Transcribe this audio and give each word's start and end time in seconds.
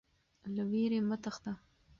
له 0.55 0.63
ویرې 0.71 0.99
مه 1.09 1.17
تښته. 1.23 1.51